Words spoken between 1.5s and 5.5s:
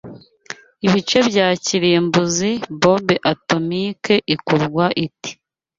kirimbuzi Bombe atomike ikorwa ite